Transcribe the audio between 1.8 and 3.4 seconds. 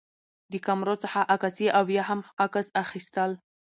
یا هم عکس اخیستل